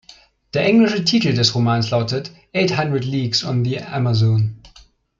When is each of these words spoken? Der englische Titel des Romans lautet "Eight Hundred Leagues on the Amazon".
Der 0.55 0.65
englische 0.65 1.03
Titel 1.03 1.35
des 1.35 1.53
Romans 1.53 1.91
lautet 1.91 2.31
"Eight 2.55 2.75
Hundred 2.75 3.05
Leagues 3.05 3.43
on 3.43 3.63
the 3.63 3.79
Amazon". 3.83 4.55